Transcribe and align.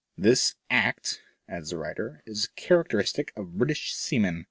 *' 0.13 0.17
This 0.27 0.55
act," 0.71 1.21
adds 1.47 1.69
the 1.69 1.77
writer, 1.77 2.23
is 2.25 2.47
characteristic 2.55 3.31
of 3.35 3.59
British 3.59 3.93
sea 3.93 4.17
men." 4.17 4.39